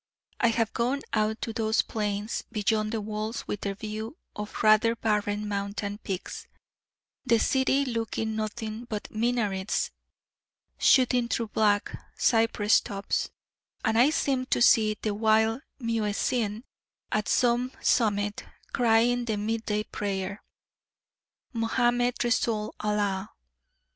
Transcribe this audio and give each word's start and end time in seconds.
I 0.39 0.47
have 0.47 0.73
gone 0.73 1.01
out 1.13 1.43
to 1.43 1.53
those 1.53 1.83
plains 1.83 2.43
beyond 2.51 2.91
the 2.91 2.99
walls 3.01 3.47
with 3.47 3.61
their 3.61 3.75
view 3.75 4.17
of 4.35 4.63
rather 4.63 4.95
barren 4.95 5.47
mountain 5.47 5.99
peaks, 5.99 6.47
the 7.23 7.37
city 7.37 7.85
looking 7.85 8.35
nothing 8.35 8.85
but 8.85 9.11
minarets 9.11 9.91
shooting 10.79 11.27
through 11.27 11.49
black 11.49 11.91
cypress 12.17 12.79
tops, 12.81 13.29
and 13.85 13.95
I 13.95 14.09
seemed 14.09 14.49
to 14.49 14.61
see 14.63 14.97
the 14.99 15.13
wild 15.13 15.61
muezzin 15.79 16.63
at 17.11 17.27
some 17.29 17.71
summit, 17.79 18.43
crying 18.73 19.25
the 19.25 19.37
midday 19.37 19.83
prayer: 19.83 20.41
'_Mohammed 21.53 22.23
Resoul 22.23 22.73
Allah! 22.79 23.29